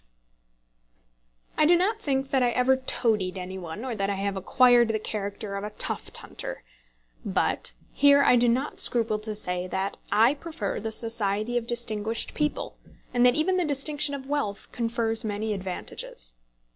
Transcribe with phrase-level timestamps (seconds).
[1.59, 4.87] I do not think that I ever toadied any one, or that I have acquired
[4.87, 6.63] the character of a tuft hunter.
[7.23, 12.33] But here I do not scruple to say that I prefer the society of distinguished
[12.33, 12.79] people,
[13.13, 16.33] and that even the distinction of wealth confers many advantages.